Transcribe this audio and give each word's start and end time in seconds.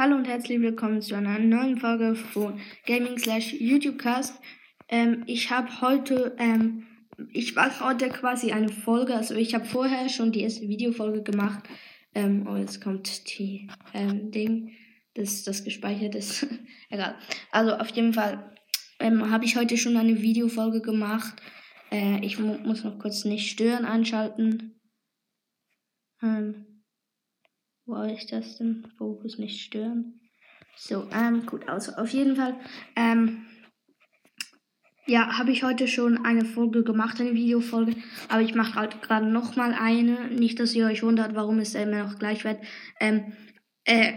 Hallo 0.00 0.16
und 0.16 0.26
herzlich 0.26 0.62
willkommen 0.62 1.02
zu 1.02 1.14
einer 1.14 1.38
neuen 1.38 1.76
Folge 1.76 2.14
von 2.14 2.58
Gaming 2.86 3.18
slash 3.18 3.52
YouTubecast. 3.52 4.34
Ähm, 4.88 5.24
ich 5.26 5.50
habe 5.50 5.82
heute, 5.82 6.34
ähm, 6.38 6.86
ich 7.34 7.54
mache 7.54 7.84
heute 7.84 8.08
quasi 8.08 8.50
eine 8.50 8.70
Folge, 8.70 9.14
also 9.14 9.34
ich 9.34 9.54
habe 9.54 9.66
vorher 9.66 10.08
schon 10.08 10.32
die 10.32 10.40
erste 10.40 10.66
Videofolge 10.66 11.22
gemacht. 11.22 11.68
Ähm, 12.14 12.48
oh, 12.50 12.56
jetzt 12.56 12.80
kommt 12.80 13.38
die 13.38 13.68
ähm, 13.92 14.30
Ding, 14.30 14.72
das, 15.12 15.42
das 15.42 15.64
gespeichert 15.64 16.14
ist. 16.14 16.46
Egal. 16.88 17.14
Also 17.50 17.74
auf 17.74 17.90
jeden 17.90 18.14
Fall 18.14 18.56
ähm, 19.00 19.30
habe 19.30 19.44
ich 19.44 19.56
heute 19.56 19.76
schon 19.76 19.98
eine 19.98 20.22
Videofolge 20.22 20.80
gemacht. 20.80 21.34
Äh, 21.92 22.24
ich 22.24 22.38
mu 22.38 22.56
muss 22.64 22.84
noch 22.84 22.98
kurz 22.98 23.26
nicht 23.26 23.50
stören 23.50 23.84
einschalten. 23.84 24.80
Ähm, 26.22 26.69
wo 27.90 27.96
habe 27.96 28.12
ich 28.12 28.26
das 28.26 28.56
denn? 28.56 28.86
Fokus 28.96 29.38
nicht 29.38 29.60
stören. 29.60 30.20
So, 30.76 31.06
ähm, 31.12 31.44
gut, 31.44 31.68
also 31.68 31.92
auf 31.92 32.10
jeden 32.10 32.36
Fall, 32.36 32.56
ähm, 32.96 33.44
ja, 35.06 35.38
habe 35.38 35.50
ich 35.50 35.64
heute 35.64 35.88
schon 35.88 36.24
eine 36.24 36.44
Folge 36.44 36.84
gemacht, 36.84 37.20
eine 37.20 37.34
Videofolge, 37.34 37.96
aber 38.28 38.42
ich 38.42 38.54
mache 38.54 38.76
halt 38.76 39.02
gerade 39.02 39.26
nochmal 39.26 39.74
eine. 39.74 40.28
Nicht, 40.28 40.60
dass 40.60 40.74
ihr 40.74 40.86
euch 40.86 41.02
wundert, 41.02 41.34
warum 41.34 41.58
es 41.58 41.74
immer 41.74 42.04
noch 42.04 42.18
gleich 42.18 42.44
wird. 42.44 42.60
Ähm, 43.00 43.32
äh, 43.84 44.12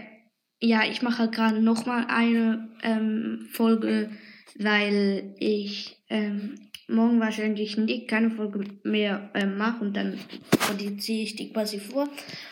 ja, 0.60 0.84
ich 0.84 1.02
mache 1.02 1.18
halt 1.18 1.32
gerade 1.32 1.60
nochmal 1.60 2.06
eine 2.08 2.70
ähm, 2.82 3.48
Folge, 3.50 4.10
weil 4.58 5.34
ich 5.38 5.96
ähm, 6.08 6.54
morgen 6.88 7.20
wahrscheinlich 7.20 7.76
nicht 7.76 8.08
keine 8.08 8.30
Folge 8.30 8.64
mehr 8.82 9.30
äh, 9.34 9.46
mache 9.46 9.84
und 9.84 9.96
dann 9.96 10.18
ziehe 10.98 11.22
ich 11.22 11.36
die 11.36 11.52
quasi 11.52 11.78
vor. 11.78 12.08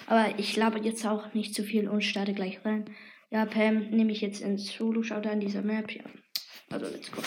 Aber 0.06 0.38
ich 0.38 0.56
laber 0.56 0.80
jetzt 0.82 1.06
auch 1.06 1.34
nicht 1.34 1.54
zu 1.54 1.62
viel 1.62 1.88
und 1.88 2.02
starte 2.02 2.32
gleich 2.32 2.64
rein. 2.64 2.86
Ja, 3.30 3.46
Pam 3.46 3.90
nehme 3.90 4.12
ich 4.12 4.20
jetzt 4.20 4.42
ins 4.42 4.72
Solo-Showdown 4.72 5.40
dieser 5.40 5.62
Map. 5.62 5.90
Ja, 5.90 6.02
also 6.70 6.86
let's 6.86 7.10
go. 7.10 7.22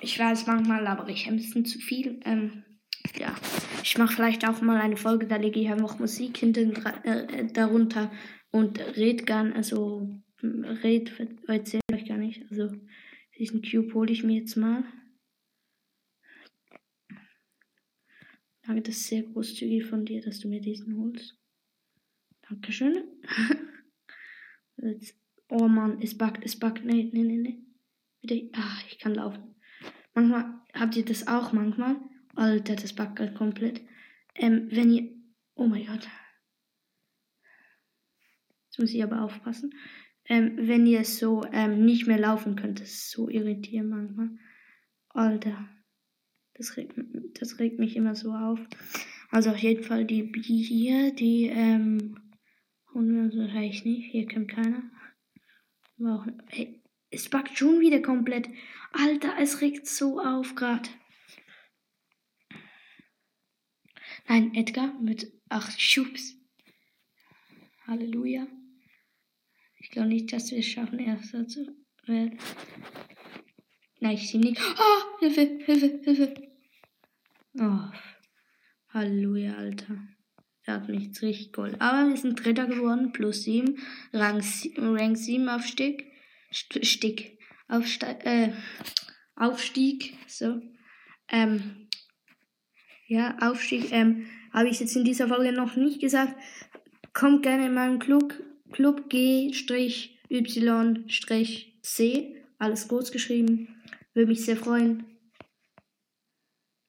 Ich 0.00 0.18
weiß, 0.18 0.46
manchmal 0.46 0.82
labere 0.82 1.10
ich 1.10 1.26
ein 1.26 1.36
bisschen 1.36 1.64
zu 1.64 1.78
viel. 1.78 2.20
Ähm, 2.24 2.64
ja, 3.18 3.34
ich 3.82 3.96
mache 3.98 4.14
vielleicht 4.14 4.46
auch 4.48 4.60
mal 4.60 4.80
eine 4.80 4.96
Folge, 4.96 5.26
da 5.26 5.36
lege 5.36 5.60
ich 5.60 5.68
einfach 5.68 5.98
Musik 5.98 6.36
hinten 6.38 6.74
äh, 7.04 7.46
darunter 7.52 8.10
und 8.50 8.78
red 8.96 9.26
gern, 9.26 9.52
also 9.52 10.08
red, 10.42 11.12
erzähle 11.46 11.82
ich 11.96 12.08
gar 12.08 12.18
nicht. 12.18 12.44
Also 12.50 12.70
diesen 13.38 13.62
Cube 13.62 13.92
hole 13.94 14.12
ich 14.12 14.22
mir 14.22 14.40
jetzt 14.40 14.56
mal. 14.56 14.84
Danke, 18.62 18.82
das 18.82 18.96
ist 18.96 19.06
sehr 19.06 19.22
großzügig 19.22 19.84
von 19.84 20.04
dir, 20.04 20.20
dass 20.22 20.40
du 20.40 20.48
mir 20.48 20.60
diesen 20.60 20.98
holst. 20.98 21.38
Dankeschön. 22.48 23.04
Jetzt, 24.76 25.16
oh 25.48 25.68
Mann, 25.68 26.00
es 26.02 26.18
backt, 26.18 26.44
es 26.44 26.58
backt. 26.58 26.84
Nee, 26.84 27.10
nee, 27.12 27.22
nee, 27.22 27.36
nee. 27.38 27.62
Wieder, 28.20 28.48
ach, 28.54 28.84
ich 28.88 28.98
kann 28.98 29.14
laufen. 29.14 29.54
Manchmal, 30.14 30.60
habt 30.74 30.96
ihr 30.96 31.04
das 31.04 31.28
auch 31.28 31.52
manchmal? 31.52 31.96
Alter, 32.34 32.76
das 32.76 32.94
backt 32.94 33.20
halt 33.20 33.34
komplett. 33.34 33.80
Ähm, 34.34 34.68
wenn 34.70 34.92
ihr, 34.92 35.14
oh 35.54 35.66
mein 35.66 35.86
Gott. 35.86 36.08
Jetzt 38.66 38.78
muss 38.78 38.90
ich 38.92 39.02
aber 39.02 39.22
aufpassen. 39.22 39.72
Ähm, 40.28 40.54
wenn 40.56 40.86
ihr 40.86 41.04
so 41.04 41.44
ähm, 41.52 41.84
nicht 41.84 42.06
mehr 42.06 42.18
laufen 42.18 42.56
könnt, 42.56 42.80
das 42.80 42.90
ist 42.90 43.10
so 43.10 43.28
irritierend 43.28 43.90
manchmal. 43.90 44.30
Alter. 45.10 45.68
Das 46.54 46.76
regt, 46.76 46.98
das 47.38 47.58
regt 47.58 47.78
mich 47.78 47.96
immer 47.96 48.14
so 48.14 48.32
auf. 48.32 48.58
Also 49.30 49.50
auf 49.50 49.58
jeden 49.58 49.82
Fall 49.82 50.04
die 50.04 50.22
B 50.22 50.40
hier, 50.40 51.12
die 51.14 51.46
ähm, 51.46 52.16
holen 52.94 53.14
wir 53.14 53.22
uns 53.24 53.36
wahrscheinlich 53.36 53.84
nicht. 53.84 54.10
Hier 54.10 54.26
kommt 54.26 54.48
keiner. 54.48 54.82
Aber 55.98 56.26
hey, 56.48 56.82
es 57.10 57.28
backt 57.28 57.58
schon 57.58 57.80
wieder 57.80 58.00
komplett. 58.00 58.48
Alter, 58.92 59.34
es 59.38 59.60
regt 59.60 59.86
so 59.86 60.20
auf 60.20 60.54
gerade. 60.54 60.88
Nein, 64.28 64.54
Edgar 64.54 64.92
mit 65.00 65.32
8 65.50 65.80
Schubs. 65.80 66.34
Halleluja. 67.86 68.46
Ich 69.86 69.92
glaube 69.92 70.08
nicht, 70.08 70.32
dass 70.32 70.50
wir 70.50 70.58
es 70.58 70.66
schaffen, 70.66 70.98
erster 70.98 71.46
zu 71.46 71.64
werden. 72.06 72.40
Nein, 74.00 74.14
ich 74.14 74.28
sehe 74.28 74.40
nicht. 74.40 74.60
Oh, 74.60 75.18
Hilfe, 75.20 75.60
Hilfe, 75.64 76.00
Hilfe. 76.02 76.34
Oh, 77.60 77.84
Halleluja, 78.88 79.54
Alter. 79.54 79.96
Er 80.64 80.74
hat 80.74 80.88
mich 80.88 81.04
jetzt 81.04 81.22
richtig 81.22 81.52
Gold. 81.52 81.80
Aber 81.80 82.08
wir 82.08 82.16
sind 82.16 82.44
Dritter 82.44 82.66
geworden, 82.66 83.12
plus 83.12 83.44
7. 83.44 83.78
Rang, 84.12 84.42
Rang 84.76 85.14
7 85.14 85.48
Aufstieg. 85.48 86.10
Stieg. 86.50 87.38
Aufste 87.68 88.06
äh, 88.24 88.50
Aufstieg. 89.36 90.14
So. 90.26 90.60
Ähm, 91.28 91.88
ja, 93.06 93.38
Aufstieg. 93.40 93.92
Ähm, 93.92 94.26
habe 94.52 94.68
ich 94.68 94.80
jetzt 94.80 94.96
in 94.96 95.04
dieser 95.04 95.28
Folge 95.28 95.52
noch 95.52 95.76
nicht 95.76 96.00
gesagt. 96.00 96.34
Kommt 97.12 97.44
gerne 97.44 97.66
in 97.66 97.74
meinen 97.74 98.00
Club. 98.00 98.34
Club 98.72 99.08
G-Y-C. 99.08 100.32
Alles 102.58 102.88
groß 102.88 103.12
geschrieben. 103.12 103.68
Würde 104.14 104.28
mich 104.28 104.44
sehr 104.44 104.56
freuen. 104.56 105.04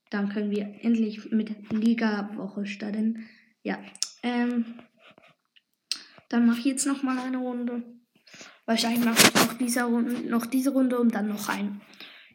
Dann 0.09 0.29
können 0.29 0.51
wir 0.51 0.75
endlich 0.81 1.29
mit 1.31 1.51
Liga-Woche 1.71 2.65
starten. 2.65 3.27
Ja. 3.63 3.77
Ähm, 4.23 4.65
dann 6.29 6.45
mache 6.45 6.59
ich 6.59 6.65
jetzt 6.65 6.85
noch 6.85 7.03
mal 7.03 7.17
eine 7.19 7.37
Runde. 7.37 7.83
Wahrscheinlich 8.65 9.03
mache 9.05 9.27
ich 9.27 9.33
noch 9.33 9.53
diese 9.57 9.83
Runde, 9.83 10.29
noch 10.29 10.45
diese 10.45 10.71
Runde 10.71 10.99
und 10.99 11.13
dann 11.13 11.27
noch 11.27 11.49
eine. 11.49 11.79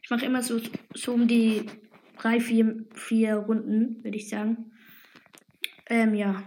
Ich 0.01 0.09
mache 0.09 0.25
immer 0.25 0.41
so, 0.41 0.59
so 0.93 1.13
um 1.13 1.27
die 1.27 1.65
drei, 2.17 2.39
vier, 2.39 2.85
vier 2.93 3.35
Runden, 3.35 4.03
würde 4.03 4.17
ich 4.17 4.29
sagen. 4.29 4.71
Ähm, 5.87 6.13
ja. 6.15 6.43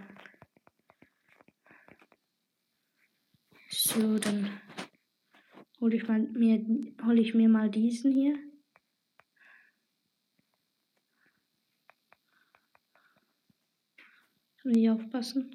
So, 3.79 4.19
dann 4.19 4.49
hole 5.81 5.97
ich, 5.97 6.09
hol 6.09 7.19
ich 7.19 7.35
mir 7.35 7.49
mal 7.51 7.71
diesen 7.71 8.11
hier. 8.11 8.35
Muss 14.65 14.77
ich 14.77 14.89
aufpassen. 14.89 15.55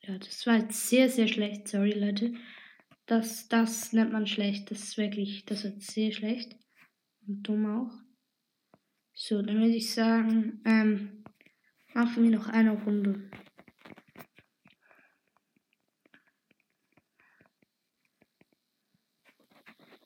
Ja, 0.00 0.18
das 0.18 0.46
war 0.46 0.56
jetzt 0.56 0.88
sehr, 0.88 1.10
sehr 1.10 1.28
schlecht. 1.28 1.68
Sorry, 1.68 1.92
Leute. 1.92 2.32
Das, 3.06 3.48
das 3.48 3.92
nennt 3.92 4.12
man 4.12 4.26
schlecht. 4.26 4.70
Das 4.70 4.82
ist 4.82 4.98
wirklich, 4.98 5.44
das 5.44 5.64
wird 5.64 5.82
sehr 5.82 6.12
schlecht. 6.12 6.56
Und 7.26 7.42
dumm 7.42 7.66
auch. 7.66 7.92
So, 9.12 9.42
dann 9.42 9.56
würde 9.56 9.76
ich 9.76 9.92
sagen, 9.94 10.60
ähm, 10.64 11.24
machen 11.94 12.24
wir 12.24 12.30
noch 12.30 12.48
eine 12.48 12.72
Runde. 12.72 13.30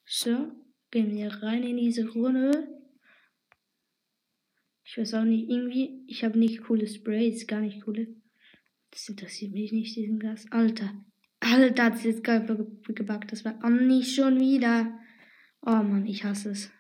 So, 0.05 0.53
gehen 0.91 1.11
wir 1.13 1.33
rein 1.43 1.63
in 1.63 1.77
diese 1.77 2.09
Runde. 2.09 2.79
Ich 4.85 4.99
weiß 4.99 5.15
auch 5.15 5.25
nicht, 5.25 5.49
irgendwie, 5.49 6.03
ich 6.07 6.25
habe 6.25 6.39
nicht 6.39 6.63
coole 6.63 6.87
Sprays, 6.87 7.47
gar 7.47 7.61
nicht 7.61 7.83
coole. 7.83 8.17
Das 8.91 9.09
interessiert 9.09 9.53
mich 9.53 9.71
nicht, 9.71 9.95
diesen 9.95 10.19
Gas. 10.19 10.51
Alter, 10.51 10.93
Alter, 11.41 11.85
hat 11.85 12.03
jetzt 12.05 12.25
gerade 12.25 12.67
gebackt. 12.89 13.33
Das 13.33 13.45
war 13.45 13.63
auch 13.65 13.69
nicht 13.69 14.15
schon 14.15 14.41
wieder. 14.41 14.99
Oh 15.63 15.83
Mann, 15.83 16.07
ich 16.07 16.25
hasse 16.25 16.51
es. 16.51 16.71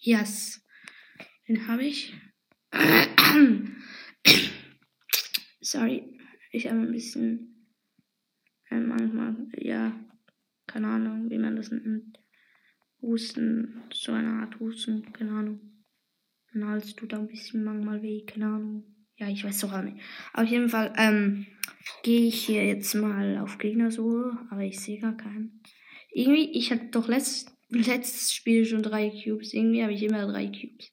Yes. 0.00 0.64
Den 1.48 1.66
habe 1.66 1.84
ich. 1.84 2.14
Sorry, 5.60 6.18
ich 6.52 6.68
habe 6.68 6.80
ein 6.80 6.92
bisschen 6.92 7.56
äh, 8.70 8.78
manchmal, 8.78 9.48
ja, 9.56 9.92
keine 10.66 10.88
Ahnung, 10.88 11.30
wie 11.30 11.38
man 11.38 11.56
das 11.56 11.70
nennt. 11.70 12.18
Husten, 13.02 13.82
so 13.92 14.12
eine 14.12 14.30
Art 14.42 14.58
Husten, 14.60 15.12
keine 15.12 15.32
Ahnung. 15.32 15.75
Mein 16.56 16.70
Hals 16.70 16.96
tut 16.96 17.12
auch 17.12 17.18
ein 17.18 17.28
bisschen 17.28 17.64
manchmal 17.64 18.02
weh, 18.02 18.24
keine 18.24 18.46
Ahnung. 18.46 18.84
Ja, 19.18 19.28
ich 19.28 19.44
weiß 19.44 19.60
doch 19.60 19.72
auch 19.72 19.82
nicht. 19.82 19.98
Auf 20.32 20.46
jeden 20.46 20.68
Fall 20.68 20.92
ähm, 20.96 21.46
gehe 22.02 22.26
ich 22.28 22.46
hier 22.46 22.64
jetzt 22.64 22.94
mal 22.94 23.38
auf 23.38 23.58
Gegnersuche, 23.58 24.38
aber 24.50 24.62
ich 24.62 24.80
sehe 24.80 24.98
gar 24.98 25.16
keinen. 25.16 25.60
Irgendwie, 26.12 26.50
ich 26.52 26.70
hatte 26.70 26.86
doch 26.90 27.08
letzt, 27.08 27.52
letztes 27.68 28.32
Spiel 28.32 28.64
schon 28.64 28.82
drei 28.82 29.10
Cubes. 29.10 29.52
Irgendwie 29.52 29.82
habe 29.82 29.92
ich 29.92 30.02
immer 30.02 30.26
drei 30.26 30.46
Cubes. 30.46 30.92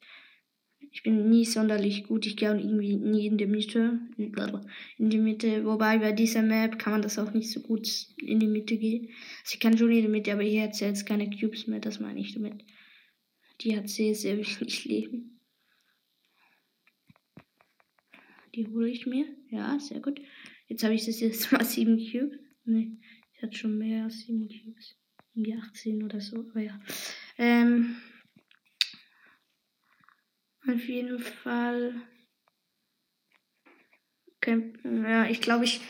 Ich 0.92 1.02
bin 1.02 1.30
nie 1.30 1.46
sonderlich 1.46 2.04
gut. 2.04 2.26
Ich 2.26 2.38
gehe 2.38 2.50
irgendwie 2.50 2.98
nie 2.98 3.26
in 3.28 3.38
die 3.38 3.48
Mitte. 3.48 4.00
In 4.18 5.10
die 5.10 5.18
Mitte. 5.18 5.66
Wobei 5.66 5.98
bei 5.98 6.12
dieser 6.12 6.44
Map 6.44 6.78
kann 6.78 6.94
man 6.94 7.02
das 7.02 7.18
auch 7.18 7.34
nicht 7.34 7.52
so 7.52 7.62
gut 7.62 7.88
in 8.18 8.40
die 8.40 8.48
Mitte 8.48 8.78
gehen. 8.78 9.10
Also 9.44 9.54
ich 9.54 9.60
kann 9.60 9.78
schon 9.78 9.92
in 9.92 10.04
die 10.04 10.08
Mitte, 10.08 10.34
aber 10.34 10.44
hier 10.44 10.64
hat 10.64 10.76
sie 10.76 10.86
jetzt 10.86 11.06
keine 11.06 11.30
Cubes 11.30 11.68
mehr. 11.68 11.80
Das 11.80 12.00
meine 12.00 12.20
ich 12.20 12.34
damit. 12.34 12.64
Die 13.62 13.76
hat 13.76 13.90
sehr, 13.90 14.14
sehr 14.14 14.38
wenig 14.38 14.86
Leben. 14.86 15.40
Die 18.56 18.68
hole 18.68 18.90
ich 18.90 19.06
mir. 19.06 19.26
Ja, 19.50 19.80
sehr 19.80 20.00
gut. 20.00 20.22
Jetzt 20.68 20.84
habe 20.84 20.94
ich 20.94 21.06
das 21.06 21.20
jetzt 21.20 21.52
mal 21.52 21.64
7 21.64 21.98
Cubes. 21.98 22.40
Ne, 22.66 22.98
ich 23.34 23.42
hatte 23.42 23.58
schon 23.58 23.78
mehr 23.78 24.06
als 24.06 24.20
7 24.20 24.48
Cubes. 24.48 24.96
Irgendwie 25.34 25.56
18 25.56 26.04
oder 26.04 26.22
so. 26.22 26.40
Aber 26.50 26.60
ja. 26.60 26.80
Ähm, 27.38 27.96
auf 30.68 30.88
jeden 30.88 31.20
Fall. 31.20 31.96
Okay, 34.38 34.74
ja, 34.84 35.28
ich 35.30 35.42
glaube, 35.42 35.66
ich 35.66 35.82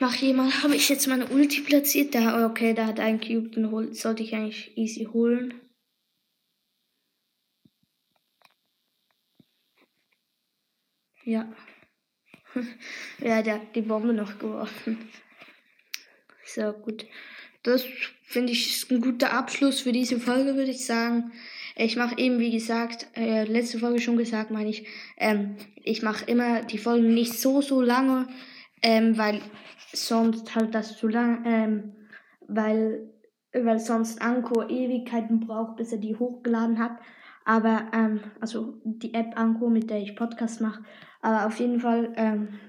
mache 0.00 0.32
mal. 0.34 0.50
Habe 0.62 0.74
ich 0.74 0.88
jetzt 0.88 1.06
meine 1.06 1.28
Ulti 1.28 1.60
platziert? 1.60 2.14
Da, 2.14 2.46
okay, 2.46 2.74
da 2.74 2.86
hat 2.86 2.98
ein 2.98 3.20
Cube, 3.20 3.50
den 3.50 3.94
sollte 3.94 4.22
ich 4.22 4.34
eigentlich 4.34 4.76
easy 4.76 5.04
holen. 5.04 5.54
Ja. 11.24 11.48
ja, 13.18 13.42
der 13.42 13.54
hat 13.54 13.76
die 13.76 13.82
Bombe 13.82 14.12
noch 14.12 14.38
geworfen. 14.38 14.98
So, 16.44 16.72
gut. 16.72 17.06
Das 17.62 17.84
finde 18.22 18.52
ich 18.52 18.70
ist 18.70 18.90
ein 18.90 19.00
guter 19.00 19.32
Abschluss 19.32 19.80
für 19.80 19.92
diese 19.92 20.18
Folge, 20.18 20.56
würde 20.56 20.70
ich 20.70 20.86
sagen. 20.86 21.32
Ich 21.76 21.96
mache 21.96 22.18
eben, 22.18 22.38
wie 22.38 22.50
gesagt, 22.50 23.06
äh, 23.16 23.44
letzte 23.44 23.78
Folge 23.78 24.00
schon 24.00 24.16
gesagt, 24.16 24.50
meine 24.50 24.70
ich, 24.70 24.86
ähm, 25.16 25.56
ich 25.76 26.02
mache 26.02 26.24
immer 26.24 26.62
die 26.62 26.78
Folgen 26.78 27.14
nicht 27.14 27.34
so, 27.34 27.60
so 27.60 27.80
lange, 27.80 28.28
ähm, 28.82 29.16
weil 29.18 29.40
sonst 29.92 30.54
halt 30.54 30.74
das 30.74 30.96
zu 30.96 31.08
lang, 31.08 31.44
ähm, 31.46 31.92
weil, 32.48 33.10
weil 33.52 33.78
sonst 33.78 34.20
Anko 34.22 34.62
Ewigkeiten 34.62 35.40
braucht, 35.40 35.76
bis 35.76 35.92
er 35.92 35.98
die 35.98 36.16
hochgeladen 36.16 36.78
hat. 36.78 36.98
Aber, 37.50 37.90
ähm, 37.92 38.20
also 38.38 38.80
die 38.84 39.12
App 39.12 39.36
Anko, 39.36 39.70
mit 39.70 39.90
der 39.90 40.00
ich 40.00 40.14
Podcast 40.14 40.60
mache. 40.60 40.84
Aber 41.20 41.46
auf 41.48 41.58
jeden 41.58 41.80
Fall, 41.80 42.12
ähm, 42.14 42.60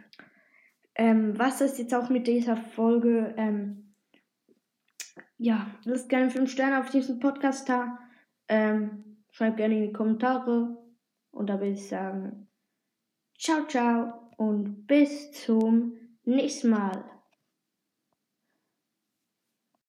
ähm, 0.95 1.37
was 1.37 1.61
ist 1.61 1.77
jetzt 1.77 1.93
auch 1.93 2.09
mit 2.09 2.25
dieser 2.25 2.57
Folge? 2.57 3.31
Ähm, 3.37 3.93
ja, 5.37 5.67
lasst 5.83 6.09
gerne 6.09 6.31
5 6.31 6.51
Sterne 6.51 6.79
auf 6.79 6.89
diesem 6.89 7.19
Podcast 7.19 7.69
da. 7.69 7.99
Ähm, 8.47 9.23
schreibt 9.29 9.57
gerne 9.57 9.75
in 9.75 9.83
die 9.83 9.93
Kommentare. 9.93 10.75
Und 11.29 11.51
da 11.51 11.61
will 11.61 11.73
ich 11.73 11.87
sagen, 11.87 12.47
ciao, 13.37 13.67
ciao 13.67 14.31
und 14.37 14.87
bis 14.87 15.31
zum 15.33 15.93
nächsten 16.23 16.71
Mal. 16.71 17.20